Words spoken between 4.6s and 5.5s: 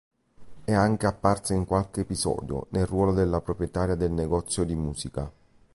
di musica.